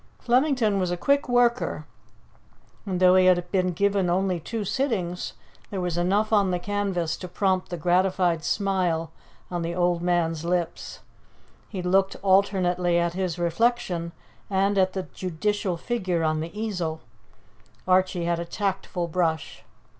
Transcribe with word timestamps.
Flemington 0.17 0.79
was 0.79 0.89
a 0.89 0.97
quick 0.97 1.29
worker, 1.29 1.85
and 2.87 2.99
though 2.99 3.13
he 3.13 3.27
had 3.27 3.51
been 3.51 3.71
given 3.71 4.09
only 4.09 4.39
two 4.39 4.65
sittings, 4.65 5.33
there 5.69 5.79
was 5.79 5.95
enough 5.95 6.33
on 6.33 6.49
the 6.49 6.57
canvas 6.57 7.15
to 7.17 7.27
prompt 7.27 7.69
the 7.69 7.77
gratified 7.77 8.43
smile 8.43 9.11
on 9.51 9.61
the 9.61 9.75
old 9.75 10.01
man's 10.01 10.43
lips. 10.43 11.01
He 11.69 11.83
looked 11.83 12.15
alternately 12.23 12.97
at 12.97 13.13
his 13.13 13.37
reflection 13.37 14.11
and 14.49 14.75
at 14.79 14.93
the 14.93 15.03
judicial 15.03 15.77
figure 15.77 16.23
on 16.23 16.39
the 16.39 16.59
easel; 16.59 17.01
Archie 17.87 18.25
had 18.25 18.39
a 18.39 18.43
tactful 18.45 19.07
brush. 19.07 19.63